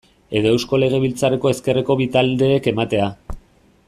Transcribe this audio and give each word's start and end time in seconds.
Edo 0.37 0.53
Eusko 0.53 0.79
Legebiltzarreko 0.83 1.51
ezkerreko 1.57 1.99
bi 2.01 2.09
taldeek 2.17 2.71
ematea. 2.73 3.11